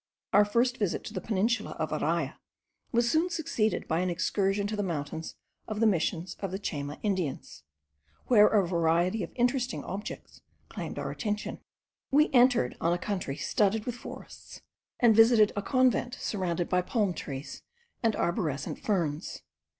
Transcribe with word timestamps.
Our 0.33 0.45
first 0.45 0.77
visit 0.77 1.03
to 1.03 1.13
the 1.13 1.21
peninsula 1.21 1.75
of 1.77 1.91
Araya 1.91 2.37
was 2.91 3.07
soon 3.07 3.29
succeeded 3.29 3.87
by 3.87 3.99
an 3.99 4.09
excursion 4.09 4.65
to 4.65 4.75
the 4.75 4.81
mountains 4.81 5.35
of 5.67 5.79
the 5.79 5.85
missions 5.85 6.35
of 6.39 6.49
the 6.49 6.57
Chayma 6.57 6.97
Indians, 7.03 7.61
where 8.25 8.47
a 8.47 8.67
variety 8.67 9.21
of 9.21 9.31
interesting 9.35 9.83
objects 9.83 10.41
claimed 10.69 10.97
our 10.97 11.11
attention. 11.11 11.59
We 12.09 12.31
entered 12.33 12.75
on 12.81 12.93
a 12.93 12.97
country 12.97 13.35
studded 13.37 13.85
with 13.85 13.93
forests, 13.93 14.61
and 14.99 15.15
visited 15.15 15.53
a 15.55 15.61
convent 15.61 16.15
surrounded 16.15 16.67
by 16.67 16.81
palm 16.81 17.13
trees 17.13 17.61
and 18.01 18.15
arborescent 18.15 18.79
ferns. 18.79 19.43